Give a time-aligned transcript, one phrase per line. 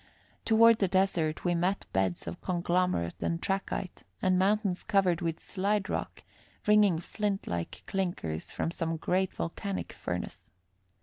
[0.45, 5.89] Toward the desert, we met beds of conglomerate and trachyte, and mountains covered with slide
[5.91, 6.23] rock,
[6.65, 10.49] ringing flint like clinkers from some great volcanic furnace.